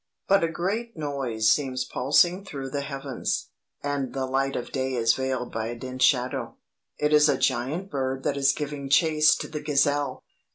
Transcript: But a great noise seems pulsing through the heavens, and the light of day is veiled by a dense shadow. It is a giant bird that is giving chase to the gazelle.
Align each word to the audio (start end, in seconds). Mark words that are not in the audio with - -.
But 0.27 0.43
a 0.43 0.47
great 0.49 0.97
noise 0.97 1.47
seems 1.47 1.85
pulsing 1.85 2.43
through 2.43 2.71
the 2.71 2.81
heavens, 2.81 3.49
and 3.83 4.13
the 4.15 4.25
light 4.25 4.55
of 4.55 4.71
day 4.71 4.93
is 4.95 5.13
veiled 5.13 5.51
by 5.51 5.67
a 5.67 5.75
dense 5.75 6.03
shadow. 6.03 6.57
It 6.97 7.13
is 7.13 7.29
a 7.29 7.37
giant 7.37 7.91
bird 7.91 8.23
that 8.23 8.35
is 8.35 8.51
giving 8.51 8.89
chase 8.89 9.35
to 9.35 9.47
the 9.47 9.61
gazelle. 9.61 10.23